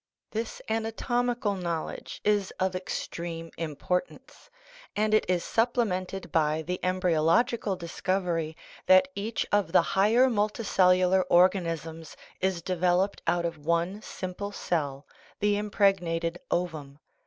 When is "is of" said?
2.23-2.75